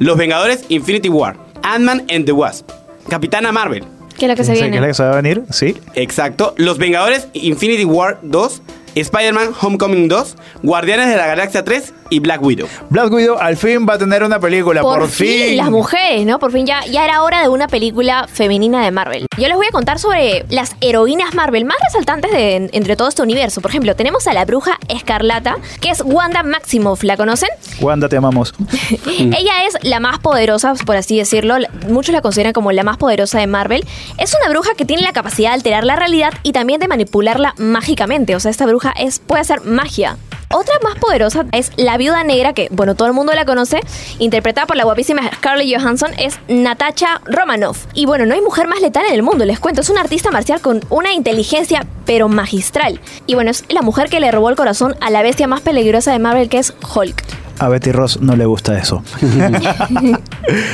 Los 0.00 0.16
Vengadores 0.16 0.64
Infinity 0.69 1.08
War. 1.08 1.37
Ant-Man 1.62 2.06
and 2.12 2.26
the 2.26 2.32
Wasp. 2.32 2.69
Capitana 3.08 3.52
Marvel. 3.52 3.84
¿Qué 4.19 4.26
es 4.26 4.31
lo 4.31 4.34
que 4.37 4.43
se 4.43 4.52
viene? 4.54 4.70
¿qué 4.70 4.76
es 4.76 4.81
la 4.81 4.88
que 4.88 4.94
se 4.94 5.02
va 5.04 5.12
a 5.12 5.16
venir? 5.16 5.43
Sí. 5.50 5.76
Exacto. 5.94 6.54
Los 6.56 6.78
Vengadores 6.78 7.28
Infinity 7.34 7.84
War 7.84 8.19
2. 8.22 8.62
Spider-Man 8.96 9.52
Homecoming 9.60 10.08
2. 10.08 10.37
Guardianes 10.64 11.08
de 11.08 11.16
la 11.16 11.28
Galaxia 11.28 11.62
3 11.62 11.94
y 12.12 12.20
Black 12.20 12.43
Widow. 12.43 12.69
Black 12.91 13.11
Widow 13.11 13.38
al 13.38 13.56
fin 13.56 13.87
va 13.88 13.94
a 13.94 13.99
tener 13.99 14.23
una 14.23 14.38
película, 14.38 14.82
por, 14.82 15.00
Por, 15.00 15.09
fin, 15.09 15.56
las 15.56 15.70
mujeres, 15.70 16.26
¿no? 16.26 16.38
Por 16.38 16.52
fin 16.52 16.66
ya, 16.66 16.85
ya 16.85 17.07
era 17.07 17.23
hora 17.23 17.40
de 17.40 17.49
una 17.49 17.69
película 17.69 18.26
femenina 18.31 18.85
de 18.85 18.90
Marvel. 18.90 19.26
Yo 19.38 19.49
les 19.49 19.57
voy 19.57 19.66
a 19.66 19.71
contar 19.71 19.99
sobre 19.99 20.45
las 20.50 20.76
heroínas 20.83 21.35
Marvel 21.35 21.64
más 21.64 21.78
resaltantes 21.83 22.31
de 22.31 22.69
entre 22.73 22.97
todo 22.97 23.09
este 23.09 23.23
universo. 23.23 23.62
Por 23.62 23.71
ejemplo, 23.71 23.97
tenemos 23.97 24.26
a 24.26 24.35
la 24.35 24.45
bruja 24.45 24.78
escarlata, 24.88 25.57
que 25.81 25.88
es 25.88 26.02
Wanda 26.04 26.42
Maximoff. 26.42 27.02
¿La 27.02 27.16
conocen? 27.16 27.49
Wanda, 27.81 28.11
te 28.11 28.19
amamos. 28.19 28.52
Ella 29.07 29.64
es 29.66 29.78
la 29.83 29.99
más 29.99 30.19
poderosa, 30.19 30.75
por 30.85 30.97
así 30.97 31.16
decirlo. 31.16 31.57
Muchos 31.88 32.12
la 32.12 32.21
consideran 32.21 32.52
como 32.52 32.73
la 32.73 32.83
más 32.83 32.99
poderosa 32.99 33.38
de 33.38 33.47
Marvel. 33.47 33.87
Es 34.19 34.35
una 34.38 34.50
bruja 34.50 34.75
que 34.76 34.85
tiene 34.85 35.02
la 35.02 35.12
capacidad 35.12 35.49
de 35.49 35.54
alterar 35.54 35.85
la 35.85 35.97
realidad 35.97 36.35
y 36.42 36.52
también 36.52 36.78
de 36.78 36.88
manipularla 36.88 37.54
mágicamente. 37.57 38.37
O 38.37 38.40
sea, 38.40 38.50
esta 38.50 38.66
bruja 38.66 38.92
es, 38.92 39.19
puede 39.19 39.40
hacer 39.40 39.62
magia. 39.62 40.19
Otra 40.52 40.75
más 40.82 40.97
poderosa 40.99 41.47
es 41.52 41.73
la 41.76 41.97
viuda 41.97 42.25
negra, 42.25 42.52
que, 42.52 42.68
bueno, 42.71 42.94
todo 42.94 43.09
el 43.09 43.14
mundo 43.14 43.32
la 43.32 43.47
conoce, 43.47 43.80
interpretada 44.18 44.66
por 44.66 44.76
la 44.76 44.85
guapísima 44.85 45.23
Scarlett 45.37 45.75
Johansson, 45.75 46.12
es 46.18 46.38
Natasha 46.47 47.23
Romanoff. 47.25 47.87
Y 47.94 48.04
bueno, 48.04 48.26
no 48.26 48.35
hay 48.35 48.42
mujer 48.42 48.68
más 48.68 48.82
letal 48.82 49.06
en 49.06 49.14
el 49.14 49.23
mundo, 49.23 49.47
les 49.47 49.59
cuento. 49.59 49.80
Es 49.80 49.88
una 49.88 50.02
artista 50.02 50.30
marcial 50.30 50.61
con 50.61 50.85
una 50.90 51.14
inteligencia, 51.14 51.87
pero 52.04 52.28
magistral. 52.28 53.00
Y 53.26 53.35
bueno, 53.35 53.50
es 53.50 53.64
la 53.71 53.80
mujer 53.80 54.11
que 54.11 54.21
le 54.21 54.30
robó 54.30 54.50
el 54.50 54.56
corazón 54.56 54.94
a 55.00 55.11
la 55.11 55.23
bestia 55.23 55.47
más 55.47 55.62
peligrosa 55.62 56.12
de 56.12 56.18
Marvel, 56.18 56.50
que 56.50 56.59
es 56.59 56.75
Hulk. 56.94 57.41
A 57.59 57.68
Betty 57.68 57.92
Ross 57.92 58.21
no 58.21 58.37
le 58.37 58.44
gusta 58.47 58.76
eso. 58.78 59.02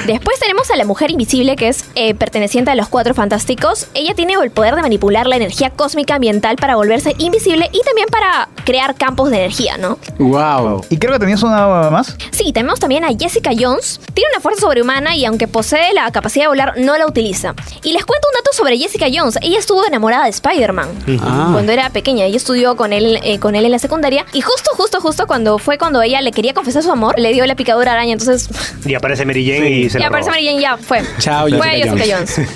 Después 0.07 0.39
tenemos 0.41 0.71
a 0.71 0.77
la 0.77 0.85
mujer 0.85 1.11
invisible, 1.11 1.57
que 1.57 1.69
es 1.69 1.85
eh, 1.95 2.15
perteneciente 2.15 2.71
a 2.71 2.75
los 2.75 2.89
cuatro 2.89 3.15
fantásticos. 3.15 3.87
Ella 3.95 4.15
tiene 4.15 4.35
el 4.35 4.51
poder 4.51 4.75
de 4.77 4.83
manipular 4.83 5.27
la 5.27 5.37
energía 5.37 5.71
cósmica 5.71 6.15
ambiental 6.15 6.57
para 6.57 6.77
volverse 6.77 7.15
invisible 7.19 7.69
y 7.73 7.81
también 7.83 8.09
para 8.11 8.49
crear 8.65 8.95
campos 8.95 9.31
de 9.31 9.37
energía, 9.39 9.77
¿no? 9.79 9.99
Wow. 10.19 10.85
Y 10.91 10.99
creo 10.99 11.13
que 11.15 11.19
tenías 11.19 11.43
una 11.43 11.91
más. 11.91 12.17
Sí, 12.31 12.53
tenemos 12.53 12.81
también 12.81 13.05
a 13.05 13.09
Jessica 13.09 13.51
Jones. 13.59 14.01
Tiene 14.15 14.31
una 14.35 14.41
fuerza 14.41 14.63
sobrehumana 14.63 15.17
y 15.17 15.25
aunque 15.25 15.49
posee 15.49 15.93
la 15.95 16.11
capacidad 16.11 16.45
de 16.45 16.49
volar, 16.49 16.75
no 16.79 16.97
la 16.97 17.07
utiliza. 17.07 17.55
Y 17.83 17.93
les 17.93 18.05
cuento 18.05 18.29
un 18.29 18.39
dato 18.39 18.53
sobre 18.57 18.79
Jessica 18.79 19.07
Jones. 19.13 19.39
Ella 19.43 19.59
estuvo 19.59 19.85
enamorada 19.87 20.25
de 20.25 20.31
Spider-Man 20.31 20.89
Ah. 21.21 21.51
cuando 21.53 21.73
era 21.73 21.91
pequeña. 21.91 22.25
Ella 22.25 22.37
estudió 22.37 22.77
con 22.77 22.93
él, 22.93 23.19
eh, 23.23 23.39
con 23.39 23.55
él 23.55 23.65
en 23.65 23.71
la 23.73 23.79
secundaria. 23.79 24.25
Y 24.33 24.41
justo, 24.41 24.71
justo, 24.77 25.01
justo 25.01 25.27
cuando 25.27 25.59
fue 25.59 25.79
cuando 25.79 26.01
ella 26.03 26.21
le 26.21 26.33
quería 26.33 26.55
confesar 26.55 26.68
su 26.73 26.91
amor, 26.93 27.19
le 27.19 27.33
dio 27.33 27.45
la 27.47 27.55
picadura 27.57 27.93
araña. 27.93 28.13
Entonces, 28.13 28.49
Y 28.85 28.95
aparece 28.95 29.25
Mary 29.25 29.47
Jane 29.47 29.71
y 29.71 29.91
se 29.91 29.95
ya 29.99 30.01
la 30.01 30.07
aparece 30.09 30.31
roba. 30.31 30.37
Mary 30.41 30.47
Jane, 30.47 30.61
ya 30.63 30.77
fue. 30.77 31.03
Chao, 31.19 31.49
Fue 31.49 31.69
Jessica 31.69 31.97
Jessica 31.97 32.17
Jones. 32.17 32.35
Jones. 32.37 32.51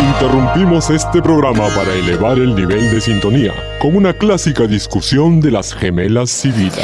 Interrumpimos 0.00 0.90
este 0.90 1.20
programa 1.20 1.66
para 1.74 1.92
elevar 1.92 2.38
el 2.38 2.54
nivel 2.54 2.88
de 2.90 3.00
sintonía 3.00 3.52
con 3.80 3.96
una 3.96 4.12
clásica 4.12 4.66
discusión 4.66 5.40
de 5.40 5.50
las 5.50 5.74
gemelas 5.74 6.30
Civita. 6.30 6.82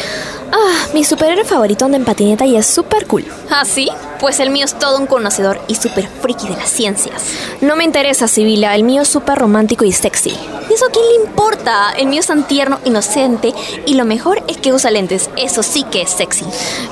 Mi 0.95 1.03
superhéroe 1.03 1.45
favorito 1.45 1.85
anda 1.85 1.97
en 1.97 2.05
patineta 2.05 2.47
y 2.47 2.55
es 2.55 2.67
súper 2.67 3.09
cool. 3.09 3.25
¿Ah, 3.51 3.65
sí? 3.65 3.91
Pues 4.21 4.39
el 4.39 4.51
mío 4.51 4.65
es 4.65 4.79
todo 4.79 4.97
un 4.97 5.09
conocedor 5.09 5.61
y 5.67 5.75
súper 5.75 6.07
friki 6.07 6.47
de 6.47 6.55
las 6.55 6.71
ciencias. 6.71 7.21
No 7.61 7.75
me 7.75 7.83
interesa, 7.83 8.29
Sibila. 8.29 8.77
El 8.77 8.85
mío 8.85 9.03
es 9.03 9.09
súper 9.09 9.37
romántico 9.37 9.85
y 9.85 9.91
sexy. 9.91 10.31
¿Y 10.71 10.73
eso 10.73 10.87
a 10.87 10.91
quién 10.93 11.05
le 11.05 11.29
importa? 11.29 11.93
El 11.99 12.07
mío 12.07 12.21
es 12.21 12.29
tan 12.29 12.47
tierno, 12.47 12.79
inocente 12.85 13.53
y 13.87 13.95
lo 13.95 14.05
mejor 14.05 14.45
es 14.47 14.59
que 14.59 14.73
usa 14.73 14.93
lentes. 14.93 15.31
Eso 15.37 15.65
sí 15.65 15.83
que 15.83 16.03
es 16.03 16.11
sexy. 16.11 16.45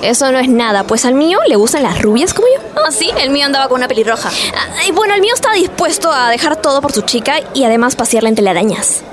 Eso 0.02 0.32
no 0.32 0.40
es 0.40 0.48
nada, 0.48 0.82
pues 0.82 1.04
al 1.04 1.14
mío 1.14 1.38
le 1.46 1.54
gustan 1.54 1.84
las 1.84 2.02
rubias 2.02 2.34
como 2.34 2.48
yo. 2.48 2.60
Ah, 2.84 2.90
sí, 2.90 3.08
el 3.20 3.30
mío 3.30 3.46
andaba 3.46 3.68
con 3.68 3.78
una 3.78 3.86
pelirroja. 3.86 4.30
Ah, 4.30 4.84
y 4.84 4.90
bueno, 4.90 5.14
el 5.14 5.20
mío 5.20 5.32
está 5.32 5.52
dispuesto 5.52 6.10
a 6.10 6.28
dejar 6.28 6.56
todo 6.56 6.80
por 6.80 6.90
su 6.90 7.02
chica 7.02 7.36
y 7.54 7.62
además 7.62 7.94
pasearla 7.94 8.30
en 8.30 8.34
telarañas. 8.34 9.04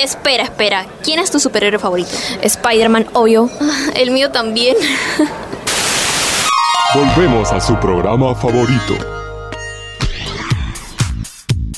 Espera, 0.00 0.44
espera. 0.44 0.86
¿Quién 1.02 1.18
es 1.18 1.30
tu 1.30 1.38
superhéroe 1.38 1.78
favorito? 1.78 2.08
Spider-Man, 2.40 3.08
obvio. 3.12 3.50
Ah, 3.60 3.90
El 3.94 4.12
mío 4.12 4.30
también. 4.30 4.74
Volvemos 6.94 7.52
a 7.52 7.60
su 7.60 7.76
programa 7.76 8.34
favorito. 8.34 9.19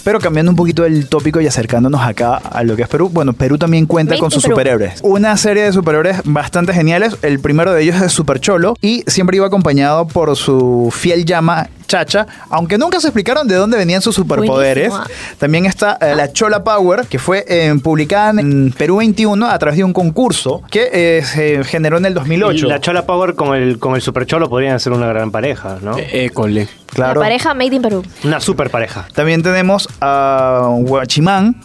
Pero 0.04 0.18
cambiando 0.18 0.50
un 0.50 0.56
poquito 0.56 0.84
el 0.84 1.08
tópico 1.08 1.40
y 1.40 1.46
acercándonos 1.46 2.00
acá 2.00 2.36
a 2.36 2.62
lo 2.64 2.76
que 2.76 2.82
es 2.82 2.88
Perú, 2.88 3.08
bueno, 3.12 3.32
Perú 3.32 3.58
también 3.58 3.86
cuenta 3.86 4.14
Made 4.14 4.20
con 4.20 4.30
sus 4.30 4.42
Perú. 4.42 4.54
superhéroes. 4.54 5.00
Una 5.02 5.36
serie 5.36 5.62
de 5.64 5.72
superhéroes 5.72 6.20
bastante 6.24 6.72
geniales. 6.72 7.16
El 7.22 7.40
primero 7.40 7.72
de 7.72 7.82
ellos 7.82 8.00
es 8.00 8.12
Super 8.12 8.40
Cholo 8.40 8.76
y 8.80 9.04
siempre 9.06 9.36
iba 9.36 9.46
acompañado 9.46 10.06
por 10.06 10.34
su 10.36 10.92
fiel 10.92 11.24
llama 11.24 11.68
Chacha, 11.86 12.26
aunque 12.48 12.78
nunca 12.78 13.00
se 13.00 13.08
explicaron 13.08 13.46
de 13.46 13.54
dónde 13.54 13.76
venían 13.76 14.00
sus 14.00 14.14
superpoderes. 14.14 14.88
Buenísimo. 14.88 15.16
También 15.38 15.66
está 15.66 15.98
eh, 16.00 16.14
la 16.16 16.32
Chola 16.32 16.64
Power, 16.64 17.06
que 17.06 17.18
fue 17.18 17.44
eh, 17.46 17.74
publicada 17.82 18.40
en 18.40 18.72
Perú 18.72 18.96
21 18.96 19.46
a 19.46 19.58
través 19.58 19.76
de 19.76 19.84
un 19.84 19.92
concurso 19.92 20.62
que 20.70 20.88
eh, 20.92 21.22
se 21.22 21.62
generó 21.64 21.98
en 21.98 22.06
el 22.06 22.14
2008. 22.14 22.66
Y 22.66 22.68
la 22.68 22.80
Chola 22.80 23.04
Power 23.04 23.34
con 23.34 23.54
el, 23.54 23.78
con 23.78 23.94
el 23.94 24.00
Super 24.00 24.24
Cholo 24.26 24.48
podrían 24.48 24.80
ser 24.80 24.92
una 24.92 25.06
gran 25.06 25.30
pareja, 25.30 25.78
¿no? 25.82 25.96
École. 25.98 26.66
Claro. 26.92 27.20
La 27.20 27.26
pareja 27.26 27.54
Made 27.54 27.76
in 27.76 27.82
Perú. 27.82 28.04
Una 28.24 28.40
super 28.40 28.70
pareja. 28.70 29.06
También 29.14 29.42
tenemos 29.42 29.88
a 30.00 30.68
Huachimán, 30.70 31.56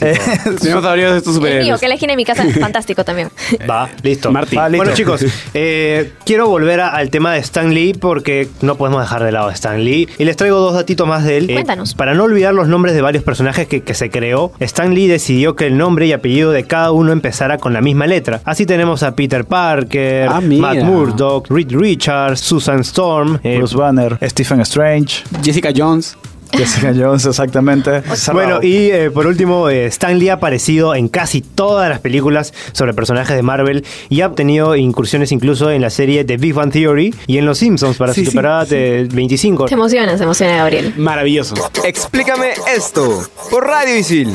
eh, 0.00 0.18
Tenemos 0.60 0.82
varios 0.82 1.12
de 1.12 1.18
estos 1.18 1.36
El 1.36 1.40
mío, 1.42 1.48
superhéroes. 1.50 1.80
que 1.80 1.88
la 1.88 1.94
esquina 1.94 2.12
de 2.12 2.16
mi 2.16 2.24
casa 2.24 2.44
es 2.44 2.58
fantástico 2.60 3.04
también. 3.04 3.28
Va, 3.68 3.88
listo. 4.02 4.32
Va, 4.32 4.42
listo. 4.42 4.76
Bueno, 4.76 4.92
chicos, 4.94 5.24
eh, 5.54 6.12
quiero 6.24 6.48
volver 6.48 6.80
a- 6.80 6.88
al 6.88 7.10
tema 7.10 7.32
de 7.34 7.40
Stan 7.40 7.72
Lee 7.72 7.94
porque 7.94 8.48
no 8.60 8.76
podemos 8.76 9.00
dejar 9.02 9.24
de 9.24 9.32
lado 9.32 9.48
a 9.48 9.52
Stan 9.52 9.82
Lee. 9.82 10.08
Y 10.18 10.24
les 10.24 10.36
traigo 10.36 10.58
dos 10.58 10.74
datitos 10.74 11.06
más 11.06 11.24
de 11.24 11.38
él. 11.38 11.50
Eh, 11.50 11.54
Cuéntanos. 11.54 11.94
para 11.94 12.14
no 12.14 12.24
olvidar 12.24 12.54
los 12.54 12.68
nombres 12.68 12.94
de 12.94 13.02
varios 13.02 13.24
personajes 13.24 13.66
que, 13.68 13.82
que 13.82 13.94
se 13.94 14.10
creó, 14.10 14.52
Stan 14.60 14.94
Lee 14.94 15.06
decidió 15.06 15.56
que 15.56 15.66
el 15.66 15.76
nombre 15.78 16.06
y 16.06 16.12
apellido 16.12 16.50
de 16.50 16.64
cada 16.64 16.92
uno 16.92 17.12
empezara 17.12 17.58
con 17.58 17.72
la 17.72 17.80
misma 17.80 18.06
letra. 18.06 18.40
Así 18.44 18.66
tenemos 18.66 19.02
a 19.02 19.14
Peter 19.14 19.44
Parker, 19.44 20.28
Ah, 20.28 20.40
mira. 20.40 20.62
Matt 20.74 20.82
Murdock, 20.84 21.50
Reed 21.50 21.70
Richards, 21.70 22.40
Susan 22.40 22.80
Storm. 22.80 23.38
eh, 23.42 23.56
Bruce 23.58 23.76
Banner, 23.76 24.18
Stephen 24.28 24.60
Strange, 24.60 25.22
Jessica 25.42 25.70
Jones. 25.74 26.16
Jessica 26.52 26.92
Jones, 26.96 27.26
exactamente. 27.26 28.02
Bueno, 28.32 28.60
y 28.62 28.90
eh, 28.90 29.10
por 29.10 29.26
último, 29.26 29.68
eh, 29.68 29.86
Stan 29.86 30.18
Lee 30.18 30.28
ha 30.28 30.34
aparecido 30.34 30.94
en 30.94 31.08
casi 31.08 31.40
todas 31.40 31.88
las 31.88 32.00
películas 32.00 32.52
sobre 32.72 32.94
personajes 32.94 33.36
de 33.36 33.42
Marvel 33.42 33.84
y 34.08 34.20
ha 34.20 34.30
tenido 34.32 34.76
incursiones 34.76 35.32
incluso 35.32 35.70
en 35.70 35.80
la 35.82 35.90
serie 35.90 36.24
The 36.24 36.36
Big 36.36 36.54
Bang 36.54 36.72
Theory 36.72 37.14
y 37.26 37.38
en 37.38 37.46
Los 37.46 37.58
Simpsons 37.58 37.96
para 37.96 38.12
Sí, 38.12 38.20
su 38.20 38.30
sí, 38.30 38.36
temporada 38.36 38.64
de 38.64 39.08
25. 39.12 39.66
Te 39.66 39.74
emociona, 39.74 40.16
se 40.16 40.24
emociona 40.24 40.56
Gabriel. 40.56 40.94
Maravilloso. 40.96 41.54
Explícame 41.84 42.52
esto 42.74 43.22
por 43.50 43.66
Radio 43.66 43.96
Isil. 43.96 44.34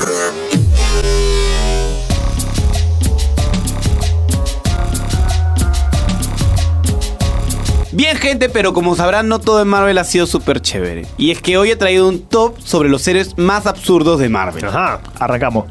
Bien 7.93 8.17
gente, 8.17 8.50
pero 8.50 8.73
como 8.73 8.95
sabrán 8.95 9.27
no 9.27 9.38
todo 9.38 9.62
en 9.62 9.67
Marvel 9.67 10.00
ha 10.00 10.03
sido 10.03 10.25
súper 10.25 10.62
chévere. 10.62 11.05
Y 11.19 11.29
es 11.29 11.39
que 11.43 11.57
hoy 11.57 11.69
he 11.69 11.75
traído 11.75 12.09
un 12.09 12.21
top 12.21 12.59
sobre 12.59 12.89
los 12.89 13.03
seres 13.03 13.38
más 13.38 13.67
absurdos 13.67 14.19
de 14.19 14.29
Marvel. 14.29 14.65
Ajá. 14.65 15.00
Arrancamos. 15.19 15.65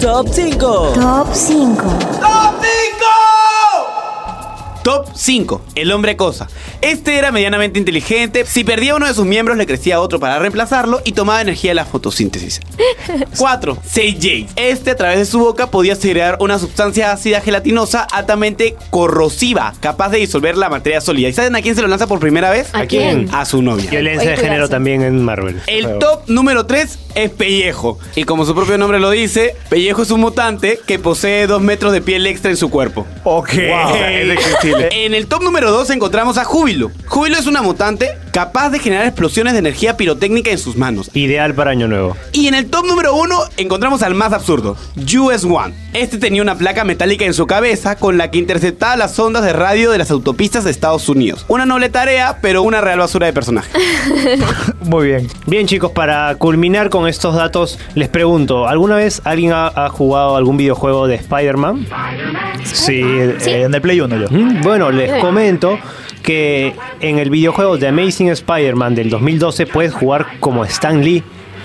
Top 0.00 0.26
5. 0.32 0.92
Top 0.94 1.28
5. 1.34 1.82
Top 2.18 2.54
5. 2.62 3.43
El 5.74 5.90
hombre 5.92 6.14
cosa. 6.14 6.46
Este 6.82 7.16
era 7.16 7.32
medianamente 7.32 7.78
inteligente. 7.78 8.44
Si 8.44 8.64
perdía 8.64 8.94
uno 8.94 9.06
de 9.06 9.14
sus 9.14 9.24
miembros, 9.24 9.56
le 9.56 9.66
crecía 9.66 9.98
otro 9.98 10.20
para 10.20 10.38
reemplazarlo 10.38 11.00
y 11.04 11.12
tomaba 11.12 11.40
energía 11.40 11.70
de 11.70 11.76
la 11.76 11.86
fotosíntesis. 11.86 12.60
4. 13.38 13.76
CJ. 13.76 14.46
Este, 14.56 14.90
a 14.90 14.96
través 14.96 15.18
de 15.18 15.24
su 15.24 15.38
boca, 15.38 15.70
podía 15.70 15.96
segregar 15.96 16.36
una 16.40 16.58
sustancia 16.58 17.12
ácida 17.12 17.40
gelatinosa 17.40 18.02
altamente 18.02 18.76
corrosiva, 18.90 19.72
capaz 19.80 20.10
de 20.10 20.18
disolver 20.18 20.58
la 20.58 20.68
materia 20.68 21.00
sólida. 21.00 21.28
¿Y 21.28 21.32
saben 21.32 21.56
a 21.56 21.62
quién 21.62 21.74
se 21.74 21.80
lo 21.80 21.88
lanza 21.88 22.06
por 22.06 22.20
primera 22.20 22.50
vez? 22.50 22.68
¿A 22.74 22.84
quién? 22.84 23.30
A 23.32 23.46
su 23.46 23.62
novia. 23.62 23.90
Violencia 23.90 24.32
de 24.32 24.36
género 24.36 24.68
también 24.68 25.02
en 25.02 25.24
Marvel. 25.24 25.62
El 25.66 25.98
top 25.98 26.28
número 26.28 26.66
3 26.66 26.98
es 27.14 27.30
Pellejo. 27.30 27.98
Y 28.16 28.24
como 28.24 28.44
su 28.44 28.54
propio 28.54 28.76
nombre 28.76 29.00
lo 29.00 29.08
dice, 29.10 29.56
Pellejo 29.70 30.02
es 30.02 30.10
un 30.10 30.20
mutante 30.20 30.78
que 30.86 30.98
posee 30.98 31.46
2 31.46 31.62
metros 31.62 31.92
de 31.92 32.02
piel 32.02 32.26
extra 32.26 32.50
en 32.50 32.58
su 32.58 32.68
cuerpo. 32.68 33.06
Ok. 33.24 33.54
En 34.78 35.14
el 35.14 35.26
top 35.26 35.42
número 35.42 35.70
2 35.70 35.90
encontramos 35.90 36.38
a 36.38 36.44
Júbilo. 36.44 36.90
Júbilo 37.06 37.38
es 37.38 37.46
una 37.46 37.62
mutante 37.62 38.10
capaz 38.32 38.70
de 38.70 38.80
generar 38.80 39.06
explosiones 39.06 39.52
de 39.52 39.60
energía 39.60 39.96
pirotécnica 39.96 40.50
en 40.50 40.58
sus 40.58 40.76
manos. 40.76 41.10
Ideal 41.14 41.54
para 41.54 41.70
Año 41.70 41.86
Nuevo. 41.86 42.16
Y 42.32 42.48
en 42.48 42.54
el 42.54 42.68
top 42.68 42.86
número 42.86 43.14
1 43.14 43.36
encontramos 43.58 44.02
al 44.02 44.14
más 44.14 44.32
absurdo, 44.32 44.76
US 44.96 45.44
One. 45.44 45.74
Este 45.92 46.18
tenía 46.18 46.42
una 46.42 46.56
placa 46.56 46.84
metálica 46.84 47.24
en 47.24 47.34
su 47.34 47.46
cabeza 47.46 47.96
con 47.96 48.18
la 48.18 48.30
que 48.30 48.38
interceptaba 48.38 48.96
las 48.96 49.16
ondas 49.18 49.44
de 49.44 49.52
radio 49.52 49.92
de 49.92 49.98
las 49.98 50.10
autopistas 50.10 50.64
de 50.64 50.72
Estados 50.72 51.08
Unidos. 51.08 51.44
Una 51.46 51.66
noble 51.66 51.88
tarea, 51.88 52.38
pero 52.42 52.62
una 52.62 52.80
real 52.80 52.98
basura 52.98 53.26
de 53.26 53.32
personaje. 53.32 53.70
Muy 54.80 55.08
bien. 55.08 55.28
Bien 55.46 55.68
chicos, 55.68 55.92
para 55.92 56.34
culminar 56.34 56.90
con 56.90 57.06
estos 57.06 57.36
datos, 57.36 57.78
les 57.94 58.08
pregunto, 58.08 58.66
¿alguna 58.66 58.96
vez 58.96 59.22
alguien 59.24 59.52
ha, 59.52 59.68
ha 59.68 59.88
jugado 59.90 60.36
algún 60.36 60.56
videojuego 60.56 61.06
de 61.06 61.14
Spider-Man? 61.14 61.86
Sí, 62.64 63.00
eh, 63.00 63.36
en 63.46 63.74
el 63.74 63.80
Play 63.80 64.00
1 64.00 64.16
yo. 64.16 64.26
Mm, 64.30 64.63
Bueno, 64.64 64.90
les 64.90 65.20
comento 65.20 65.78
que 66.22 66.72
en 67.00 67.18
el 67.18 67.28
videojuego 67.28 67.78
The 67.78 67.88
Amazing 67.88 68.30
Spider-Man 68.30 68.94
del 68.94 69.10
2012 69.10 69.66
puedes 69.66 69.92
jugar 69.92 70.38
como 70.40 70.64
Stan 70.64 71.04
Lee, 71.04 71.22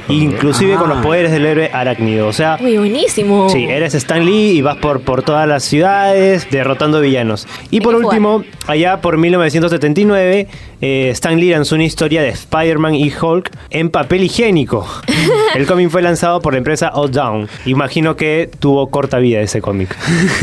inclusive 0.08 0.76
con 0.76 0.90
los 0.90 1.00
poderes 1.00 1.32
del 1.32 1.46
héroe 1.46 1.70
arácnido. 1.74 2.28
O 2.28 2.34
sea, 2.34 2.58
Uy, 2.62 2.78
buenísimo. 2.78 3.50
Sí, 3.50 3.66
eres 3.66 3.94
Stan 3.96 4.26
Lee 4.26 4.58
y 4.58 4.62
vas 4.62 4.78
por, 4.78 5.02
por 5.02 5.24
todas 5.24 5.48
las 5.48 5.64
ciudades 5.64 6.48
derrotando 6.50 7.02
villanos. 7.02 7.48
Y 7.72 7.82
por 7.82 7.96
jugar. 7.96 8.08
último, 8.08 8.44
allá 8.68 9.02
por 9.02 9.18
1979, 9.18 10.48
eh, 10.82 11.10
Stan 11.12 11.38
Lee 11.40 11.52
lanzó 11.52 11.76
una 11.76 11.84
historia 11.84 12.22
de 12.22 12.30
Spider-Man 12.30 12.96
y 12.96 13.12
Hulk 13.14 13.52
en 13.70 13.90
papel 13.90 14.24
higiénico. 14.24 14.88
El 15.56 15.66
cómic 15.66 15.90
fue 15.90 16.02
lanzado 16.02 16.42
por 16.42 16.54
la 16.54 16.60
empresa 16.60 16.90
All 16.94 17.12
Down. 17.12 17.50
Imagino 17.66 18.16
que 18.16 18.50
tuvo 18.60 18.90
corta 18.90 19.18
vida 19.18 19.42
ese 19.42 19.62
cómic. 19.62 19.96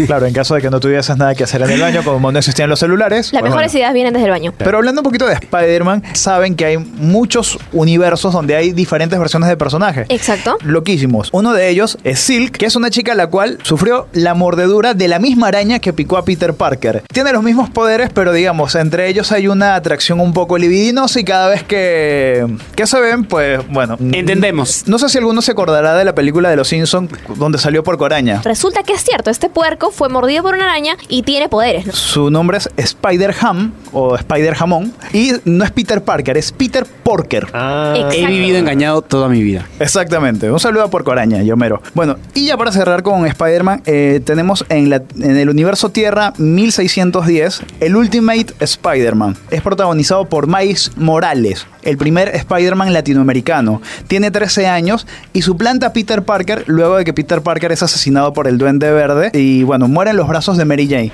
Claro, 0.07 0.27
en 0.27 0.35
caso 0.35 0.55
de 0.55 0.61
que 0.61 0.71
no 0.71 0.81
tuvieses 0.81 1.17
nada 1.17 1.35
que 1.35 1.45
hacer 1.45 1.63
en 1.63 1.71
el 1.71 1.81
baño, 1.81 2.03
como 2.05 2.31
no 2.31 2.39
existían 2.39 2.69
los 2.69 2.79
celulares. 2.79 3.33
Las 3.33 3.41
pues 3.41 3.51
mejores 3.51 3.73
bueno. 3.73 3.79
ideas 3.79 3.95
vienen 3.95 4.13
desde 4.13 4.27
el 4.27 4.31
baño. 4.31 4.53
Pero 4.57 4.79
hablando 4.79 5.01
un 5.01 5.05
poquito 5.05 5.27
de 5.27 5.35
Spider-Man, 5.35 6.03
saben 6.13 6.55
que 6.55 6.65
hay 6.65 6.77
muchos 6.79 7.59
universos 7.73 8.33
donde 8.33 8.57
hay 8.57 8.73
diferentes 8.73 9.19
versiones 9.19 9.46
de 9.49 9.57
personajes. 9.57 10.07
Exacto. 10.09 10.57
Loquísimos. 10.63 11.29
Uno 11.33 11.53
de 11.53 11.69
ellos 11.69 11.99
es 12.05 12.21
Silk, 12.21 12.57
que 12.57 12.67
es 12.67 12.77
una 12.77 12.91
chica 12.91 13.15
la 13.15 13.29
cual 13.29 13.59
sufrió 13.63 14.09
la 14.13 14.35
mordedura 14.35 14.95
de 14.95 15.09
la 15.09 15.19
misma 15.19 15.49
araña 15.49 15.79
que 15.79 15.93
picó 15.93 16.17
a 16.17 16.25
Peter 16.25 16.55
Parker. 16.55 17.03
Tiene 17.13 17.33
los 17.33 17.43
mismos 17.43 17.71
poderes, 17.71 18.11
pero 18.13 18.33
digamos, 18.33 18.75
entre 18.75 19.09
ellos 19.09 19.33
hay 19.33 19.49
una 19.49 19.75
atracción 19.75 20.21
un 20.21 20.33
poco 20.33 20.59
libidinosa 20.59 21.21
y 21.21 21.25
cada 21.25 21.49
vez 21.49 21.63
que, 21.63 22.47
que 22.75 22.87
se 22.87 23.01
ven, 23.01 23.25
pues 23.25 23.61
bueno. 23.69 23.97
Entendemos. 24.01 24.85
No 24.87 24.99
sé 24.99 25.09
si 25.09 25.19
alguno 25.19 25.43
se 25.43 25.53
acordará 25.53 25.97
de 25.97 26.05
la 26.05 26.15
película 26.15 26.51
de 26.51 26.57
Los 26.57 26.69
Simpsons 26.69 27.11
donde 27.37 27.59
salió 27.59 27.83
por 27.83 27.99
Coraña. 27.99 28.41
Resulta 28.45 28.83
que 28.83 28.93
es 28.93 29.03
cierto, 29.03 29.31
este 29.31 29.49
puerco 29.49 29.91
fue 29.91 30.09
mordido 30.09 30.43
por 30.43 30.55
una 30.55 30.65
araña 30.65 30.97
y 31.09 31.23
tiene 31.23 31.49
poderes, 31.49 31.87
¿no? 31.87 31.93
Su 31.93 32.31
nombre 32.31 32.59
es 32.59 32.69
Spider-Ham 32.77 33.73
o 33.93 34.17
Spider-Jamón 34.17 34.93
y 35.13 35.33
no 35.45 35.65
es 35.65 35.71
Peter 35.71 36.03
Parker, 36.03 36.37
es 36.37 36.53
Peter 36.53 36.87
Porker. 36.87 37.49
Ah, 37.53 37.95
Exacto. 37.97 38.17
He 38.17 38.27
vivido 38.27 38.59
engañado 38.59 39.03
toda 39.03 39.26
mi 39.29 39.43
vida. 39.43 39.67
Exactamente. 39.81 40.51
Un 40.51 40.61
saludo 40.61 40.85
a 40.85 40.91
Porco 40.91 41.13
Araña, 41.13 41.43
Yomero. 41.43 41.83
Bueno, 41.95 42.17
y 42.35 42.47
ya 42.47 42.57
para 42.57 42.73
cerrar 42.73 43.03
con 43.03 43.27
Spider-Man, 43.27 43.83
eh, 43.87 44.21
tenemos 44.25 44.65
en, 44.69 44.91
la- 44.91 45.03
en 45.21 45.37
el 45.37 45.49
universo 45.49 45.91
Tierra 45.91 46.33
1610 46.39 47.63
el 47.81 47.97
Ultimate 47.97 48.47
Spider-Man. 48.61 49.37
Es 49.51 49.63
protagonizado 49.63 50.27
por 50.29 50.47
Miles 50.47 50.93
Morales, 50.97 51.67
el 51.83 51.97
primer 51.97 52.29
Spider-Man 52.35 52.93
latinoamericano. 52.93 53.81
Tiene 54.09 54.31
13 54.31 54.67
años 54.67 55.07
y 55.33 55.43
suplanta 55.43 55.89
a 55.89 55.93
Peter 55.93 56.23
Parker 56.23 56.65
luego 56.67 56.97
de 56.97 57.05
que 57.05 57.13
Peter 57.13 57.41
Parker 57.43 57.73
es 57.73 57.83
asesinado 57.83 58.33
por 58.33 58.47
el 58.49 58.59
Duende 58.59 58.91
Verde 58.91 59.31
y 59.33 59.63
bueno, 59.63 59.89
muere 59.89 60.11
en 60.13 60.17
los 60.17 60.29
brazos 60.29 60.57
de 60.57 60.65
Mary 60.65 60.87
Jane. 60.89 61.13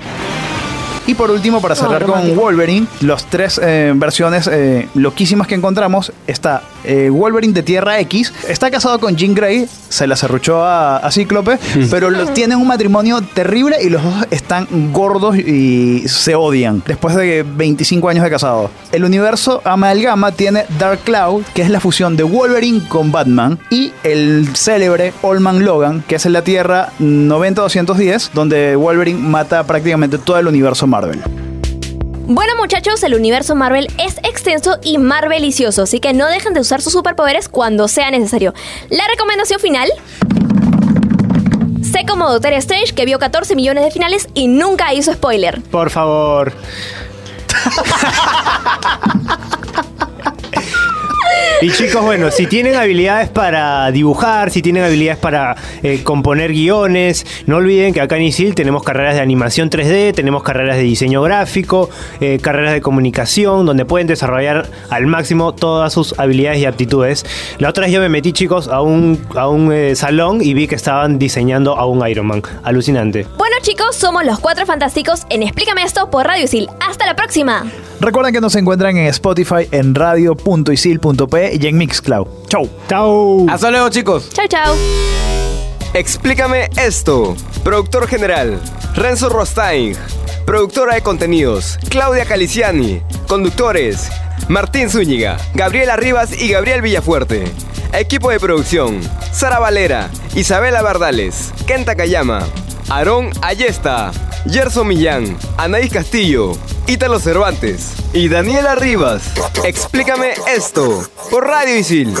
Y 1.05 1.15
por 1.15 1.29
último, 1.31 1.61
para 1.61 1.75
cerrar 1.75 2.05
con. 2.05 2.35
Wolverine, 2.35 2.87
las 3.01 3.25
tres 3.25 3.59
eh, 3.61 3.91
versiones 3.95 4.47
eh, 4.47 4.87
loquísimas 4.93 5.47
que 5.47 5.55
encontramos 5.55 6.11
está 6.27 6.63
eh, 6.83 7.09
Wolverine 7.09 7.53
de 7.53 7.63
Tierra 7.63 7.99
X, 7.99 8.33
está 8.47 8.71
casado 8.71 8.99
con 8.99 9.15
Jean 9.15 9.33
Grey, 9.33 9.67
se 9.89 10.07
la 10.07 10.15
cerruchó 10.15 10.63
a, 10.63 10.97
a 10.97 11.11
Cíclope, 11.11 11.59
pero 11.89 12.09
los, 12.09 12.33
tienen 12.33 12.57
un 12.57 12.67
matrimonio 12.67 13.21
terrible 13.21 13.77
y 13.81 13.89
los 13.89 14.03
dos 14.03 14.13
están 14.31 14.67
gordos 14.91 15.37
y 15.37 16.07
se 16.07 16.35
odian 16.35 16.81
después 16.85 17.15
de 17.15 17.43
25 17.43 18.09
años 18.09 18.23
de 18.23 18.29
casado. 18.29 18.69
El 18.91 19.03
universo 19.03 19.61
Amalgama 19.65 20.31
tiene 20.31 20.65
Dark 20.79 20.99
Cloud, 20.99 21.43
que 21.53 21.61
es 21.61 21.69
la 21.69 21.79
fusión 21.79 22.15
de 22.15 22.23
Wolverine 22.23 22.87
con 22.87 23.11
Batman, 23.11 23.59
y 23.69 23.91
el 24.03 24.49
célebre 24.55 25.13
Old 25.21 25.41
Man 25.41 25.65
Logan, 25.65 26.03
que 26.07 26.15
es 26.15 26.25
en 26.25 26.33
la 26.33 26.43
Tierra 26.43 26.89
90-210, 26.99 28.31
donde 28.33 28.75
Wolverine 28.75 29.19
mata 29.19 29.63
prácticamente 29.65 30.17
todo 30.17 30.37
el 30.37 30.47
universo 30.47 30.87
Marvel. 30.93 31.19
Bueno 32.27 32.55
muchachos, 32.55 33.01
el 33.01 33.15
universo 33.15 33.55
Marvel 33.55 33.87
es 33.97 34.19
extenso 34.19 34.77
y 34.83 34.99
marvelicioso, 34.99 35.81
así 35.81 35.99
que 35.99 36.13
no 36.13 36.27
dejen 36.27 36.53
de 36.53 36.59
usar 36.59 36.83
sus 36.83 36.93
superpoderes 36.93 37.49
cuando 37.49 37.87
sea 37.87 38.11
necesario. 38.11 38.53
La 38.91 39.07
recomendación 39.07 39.59
final... 39.59 39.89
Sé 41.81 42.05
como 42.07 42.31
Doctor 42.31 42.53
Strange 42.53 42.93
que 42.93 43.05
vio 43.05 43.19
14 43.19 43.55
millones 43.55 43.83
de 43.83 43.91
finales 43.91 44.29
y 44.35 44.47
nunca 44.47 44.93
hizo 44.93 45.11
spoiler. 45.13 45.61
Por 45.63 45.89
favor. 45.89 46.53
Y 51.63 51.71
chicos, 51.71 52.03
bueno, 52.03 52.29
si 52.29 52.45
tienen 52.45 52.75
habilidades 52.75 53.29
para 53.29 53.89
dibujar, 53.89 54.51
si 54.51 54.61
tienen 54.61 54.83
habilidades 54.83 55.17
para 55.17 55.55
eh, 55.81 56.03
componer 56.03 56.51
guiones, 56.51 57.25
no 57.45 57.55
olviden 57.55 57.93
que 57.93 58.01
acá 58.01 58.17
en 58.17 58.23
ISIL 58.23 58.53
tenemos 58.53 58.83
carreras 58.83 59.15
de 59.15 59.21
animación 59.21 59.69
3D, 59.69 60.13
tenemos 60.13 60.43
carreras 60.43 60.75
de 60.75 60.83
diseño 60.83 61.21
gráfico, 61.21 61.89
eh, 62.19 62.37
carreras 62.41 62.73
de 62.73 62.81
comunicación, 62.81 63.65
donde 63.65 63.85
pueden 63.85 64.07
desarrollar 64.07 64.69
al 64.89 65.07
máximo 65.07 65.53
todas 65.55 65.93
sus 65.93 66.19
habilidades 66.19 66.59
y 66.59 66.65
aptitudes. 66.65 67.25
La 67.59 67.69
otra 67.69 67.85
vez 67.85 67.93
yo 67.93 68.01
me 68.01 68.09
metí, 68.09 68.33
chicos, 68.33 68.67
a 68.67 68.81
un, 68.81 69.25
a 69.33 69.47
un 69.47 69.71
eh, 69.71 69.95
salón 69.95 70.41
y 70.41 70.53
vi 70.53 70.67
que 70.67 70.75
estaban 70.75 71.17
diseñando 71.17 71.77
a 71.77 71.85
un 71.85 72.05
Iron 72.05 72.27
Man. 72.27 72.41
Alucinante. 72.63 73.25
Bueno 73.37 73.55
chicos, 73.61 73.95
somos 73.95 74.25
los 74.25 74.37
Cuatro 74.39 74.65
Fantásticos 74.65 75.21
en 75.29 75.43
Explícame 75.43 75.83
esto 75.83 76.09
por 76.09 76.27
Radio 76.27 76.43
Isil. 76.43 76.67
¡Hasta 76.81 77.05
la 77.05 77.15
próxima! 77.15 77.63
Recuerden 78.03 78.33
que 78.33 78.41
nos 78.41 78.53
encuentran 78.57 78.97
en 78.97 79.05
Spotify, 79.05 79.65
en 79.71 79.95
radio.isil.p 79.95 81.57
y 81.57 81.67
en 81.67 81.77
Mixcloud. 81.77 82.27
Chau. 82.49 82.69
Chau. 82.89 83.45
Hasta 83.49 83.71
luego, 83.71 83.87
chicos. 83.87 84.29
Chau, 84.33 84.45
chau. 84.45 84.75
Explícame 85.93 86.69
esto. 86.75 87.33
Productor 87.63 88.09
general, 88.09 88.59
Renzo 88.93 89.29
Rostain. 89.29 89.95
Productora 90.45 90.95
de 90.95 91.01
contenidos, 91.01 91.79
Claudia 91.87 92.25
Caliciani. 92.25 93.01
Conductores, 93.29 94.09
Martín 94.49 94.89
Zúñiga, 94.89 95.37
Gabriela 95.53 95.95
Rivas 95.95 96.37
y 96.37 96.49
Gabriel 96.49 96.81
Villafuerte. 96.81 97.45
Equipo 97.93 98.31
de 98.31 98.39
producción, 98.41 98.99
Sara 99.31 99.59
Valera, 99.59 100.09
Isabela 100.35 100.81
Bardales, 100.81 101.53
Kenta 101.65 101.95
Kayama, 101.95 102.43
Aarón 102.89 103.31
Ayesta, 103.41 104.11
Gerson 104.49 104.87
Millán, 104.87 105.37
Anaís 105.57 105.91
Castillo, 105.91 106.57
Ítalo 106.87 107.19
Cervantes 107.19 107.93
y 108.13 108.27
Daniela 108.29 108.75
Rivas. 108.75 109.23
Explícame 109.63 110.33
esto 110.47 111.07
por 111.29 111.47
Radio 111.47 111.77
Isil. 111.77 112.13